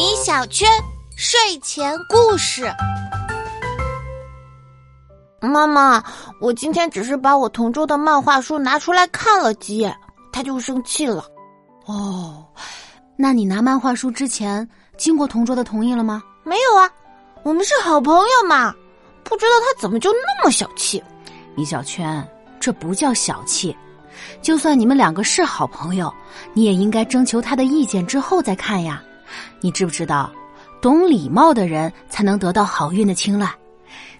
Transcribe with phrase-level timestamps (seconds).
[0.00, 0.66] 米小圈
[1.14, 2.72] 睡前故事。
[5.42, 6.02] 妈妈，
[6.40, 9.94] 我今天只是把我同桌的漫画书拿出来看了几眼，
[10.32, 11.22] 他就生气了。
[11.84, 12.42] 哦，
[13.14, 16.22] 那你拿漫画书之前经过同桌的同意了吗？
[16.44, 16.90] 没有啊，
[17.42, 18.74] 我们是好朋友嘛。
[19.22, 21.04] 不知道他怎么就那么小气？
[21.54, 22.26] 米小圈，
[22.58, 23.76] 这不叫小气。
[24.40, 26.10] 就算你们两个是好朋友，
[26.54, 29.02] 你也应该征求他的意见之后再看呀。
[29.60, 30.30] 你知不知道，
[30.80, 33.52] 懂礼貌的人才能得到好运的青睐？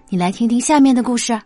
[0.09, 1.39] 你来听听下面的故事。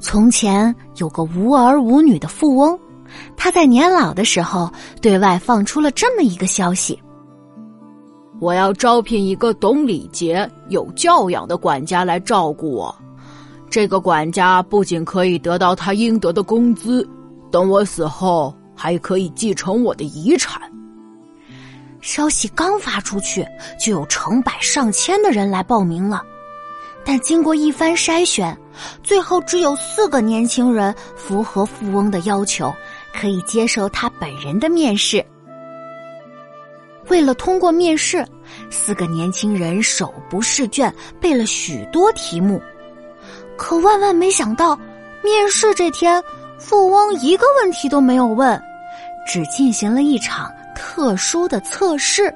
[0.00, 2.78] 从前有个无儿无女的富翁，
[3.36, 4.70] 他在年老的时候
[5.00, 7.00] 对外放出了这么一个消息：
[8.40, 12.94] 我要招聘一个懂礼节、有教养的管家来照顾我。
[13.70, 17.08] 这个管家不仅可以得到他应得的工资，
[17.50, 20.60] 等我死后还可以继承我的遗产。
[22.00, 23.46] 消息刚发出去，
[23.80, 26.22] 就有成百上千的人来报名了。
[27.04, 28.56] 但经过一番筛选，
[29.02, 32.74] 最后只有四个年轻人符合富翁的要求，
[33.12, 35.24] 可以接受他本人的面试。
[37.08, 38.26] 为了通过面试，
[38.70, 42.60] 四个年轻人手不释卷，背了许多题目。
[43.56, 44.74] 可万万没想到，
[45.22, 46.22] 面试这天，
[46.64, 48.58] 富翁一个问题都没有问，
[49.26, 52.34] 只进行了一场特殊的测试。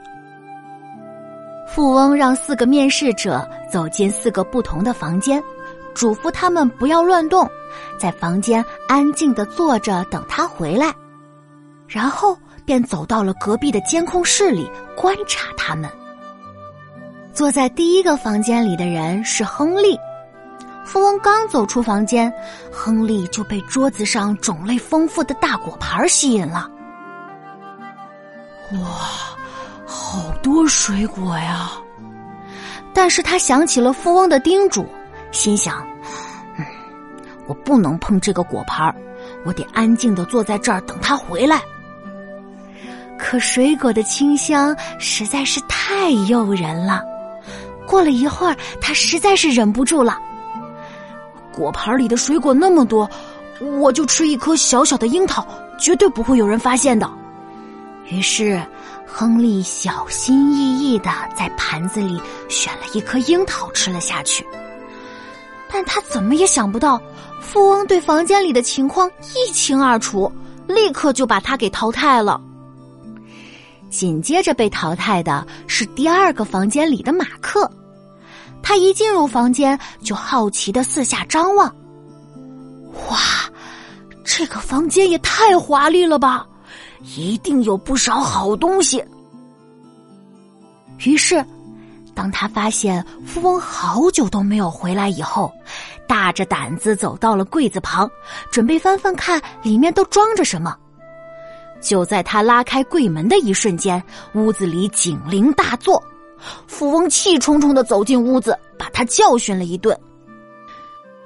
[1.66, 5.42] 富翁让四个面试者走进四个不同的房间，
[5.94, 7.48] 嘱咐他们不要乱动，
[7.98, 10.94] 在房间安静的坐着等他回来，
[11.86, 15.88] 然后便走到了隔壁的监控室里观察他们。
[17.32, 19.98] 坐在第一个房间里的人是亨利。
[20.89, 22.33] 富翁刚走出房间，
[22.72, 26.67] 亨利就被桌子上种类丰富的大果盘吸引了。
[28.72, 28.78] 哇，
[29.86, 31.73] 好多水果呀！
[32.95, 34.86] 但是他想起了富翁的叮嘱，
[35.30, 35.86] 心想
[36.57, 36.64] ：“嗯，
[37.46, 38.92] 我不能碰这个果盘，
[39.45, 41.61] 我得安静的坐在这儿等他回来。”
[43.20, 47.02] 可水果的清香实在是太诱人了。
[47.86, 50.18] 过了一会儿，他实在是忍不住了。
[51.58, 53.11] 果盘里的水果那么多，
[53.80, 55.46] 我就吃一颗小小的樱桃，
[55.79, 57.11] 绝对不会有人发现的。
[58.11, 58.63] 于是，
[59.05, 64.47] 亨利小心翼翼的在盘子里选了一颗樱桃吃了下去。
[65.70, 67.01] 但他怎么也想不到，
[67.41, 70.33] 富翁对房间里的情况一清二楚，
[70.67, 72.41] 立刻就把他给淘汰了。
[73.91, 77.70] 紧接着被淘汰的是第二个房间里的马克。
[78.63, 81.67] 他一进入房间，就好奇的四下张望。
[83.08, 83.19] 哇，
[84.24, 86.46] 这个房间也太华丽了吧！
[87.17, 89.02] 一定有不少好东西。
[91.05, 91.45] 于是，
[92.14, 95.51] 当他发现富翁好久都没有回来以后，
[96.07, 98.11] 大着胆子走到了柜子旁，
[98.51, 100.77] 准备翻翻看里面都装着什么。
[101.80, 104.02] 就在他拉开柜门的一瞬间，
[104.35, 106.02] 屋子里警铃大作。
[106.66, 109.98] 富翁气冲冲的走进屋子，把他教训了一顿。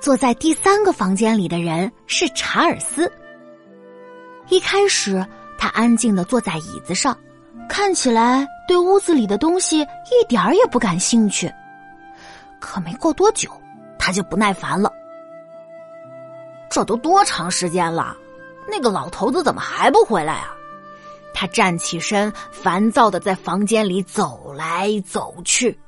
[0.00, 3.10] 坐在第三个房间里的人是查尔斯。
[4.48, 5.24] 一开始，
[5.56, 7.16] 他安静的坐在椅子上，
[7.68, 11.52] 看起来对屋子里的东西一点儿也不感兴趣。
[12.60, 13.48] 可没过多久，
[13.98, 14.92] 他就不耐烦了。
[16.68, 18.16] 这都多长时间了？
[18.68, 20.56] 那个老头子怎么还不回来啊？
[21.34, 25.78] 他站起身，烦躁的在房间里走来走去，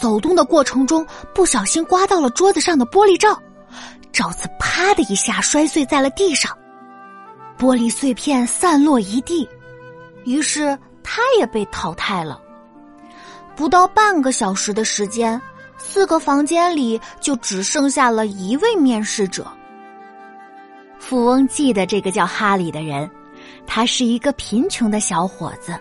[0.00, 3.40] 走动的过程中不小心刮到了桌子上的玻璃罩，
[4.12, 6.56] 罩子啪的一下摔碎在了地上，
[7.58, 9.48] 玻璃碎片散落一地，
[10.24, 12.40] 于是他也被淘汰了。
[13.56, 15.40] 不到半个小时的时间，
[15.78, 19.46] 四个房间里就只剩下了一位面试者。
[20.98, 23.08] 富翁记得这个叫哈里的人。
[23.66, 25.78] 他是一个贫穷的小伙子，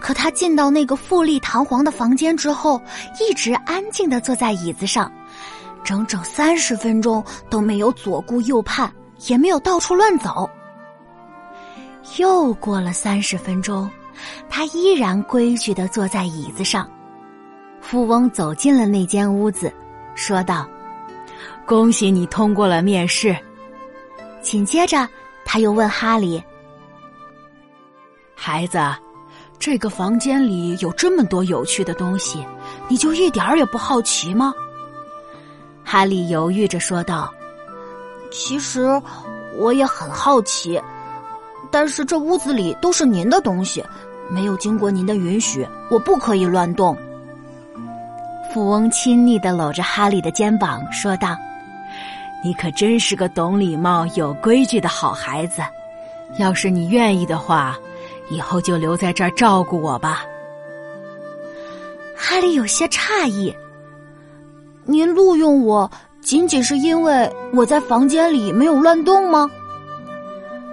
[0.00, 2.80] 可他进到那个富丽堂皇的房间之后，
[3.20, 5.10] 一直安静的坐在椅子上，
[5.84, 8.92] 整整三十分钟都没有左顾右盼，
[9.26, 10.48] 也没有到处乱走。
[12.16, 13.90] 又过了三十分钟，
[14.48, 16.88] 他依然规矩的坐在椅子上。
[17.80, 19.72] 富翁走进了那间屋子，
[20.14, 20.68] 说道
[21.64, 23.36] ：“恭喜你通过了面试。”
[24.42, 25.08] 紧接着，
[25.44, 26.42] 他又问哈里。
[28.40, 28.78] 孩子，
[29.58, 32.46] 这个房间里有这么多有趣的东西，
[32.86, 34.54] 你就一点儿也不好奇吗？
[35.84, 37.34] 哈利犹豫着说道
[38.30, 38.86] ：“其实
[39.56, 40.80] 我也很好奇，
[41.68, 43.84] 但是这屋子里都是您的东西，
[44.30, 46.96] 没有经过您的允许，我不可以乱动。
[48.54, 51.36] 富翁亲昵的搂着哈利的肩膀说道
[52.44, 55.60] ：“你可真是个懂礼貌、有规矩的好孩子。
[56.38, 57.76] 要是你愿意的话，
[58.30, 60.24] 以后就留在这儿照顾我吧。”
[62.16, 63.54] 哈利有些诧异
[64.84, 65.90] ：“您录用我，
[66.20, 69.48] 仅仅是因为我在房间里没有乱动吗？”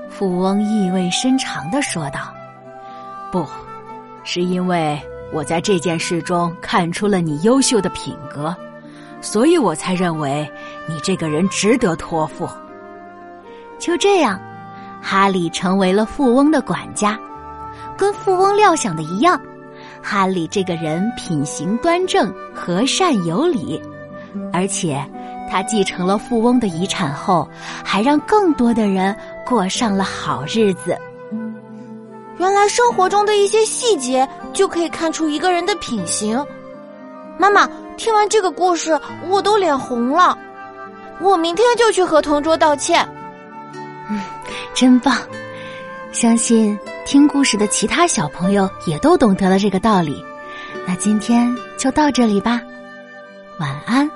[0.10, 2.34] 富翁意味深长的说道
[3.31, 3.46] ：“不，
[4.24, 5.00] 是因为
[5.34, 8.56] 我在这件事中看出了你优秀的品格，
[9.22, 10.50] 所以我才认为
[10.88, 12.50] 你这个人值得托付。”
[13.78, 14.40] 就这样，
[15.02, 17.19] 哈利成为了富翁的管家，
[17.97, 19.39] 跟富翁料想的一样。
[20.01, 23.81] 哈利这个人品行端正、和善有礼，
[24.53, 25.03] 而且
[25.50, 27.47] 他继承了富翁的遗产后，
[27.83, 29.15] 还让更多的人
[29.45, 30.95] 过上了好日子。
[32.38, 36.45] 原来生活中的一些细节就可以看出一个人的品行。
[37.38, 39.00] 妈妈，听完这个故事，
[39.30, 40.38] 我都脸红了。
[41.21, 43.07] 我明天就去和同桌道歉。
[44.09, 44.21] 嗯，
[44.74, 45.18] 真棒！
[46.12, 46.77] 相信。
[47.06, 50.25] 听故事的其他小朋友也都懂得了这个道理，
[50.88, 52.60] 那今天就到这里吧，
[53.60, 54.10] 晚安。